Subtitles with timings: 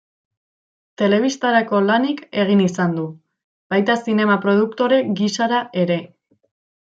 [1.01, 3.05] Telebistarako lanik egin izan du,
[3.75, 5.99] baita zinema produktore gisara ere.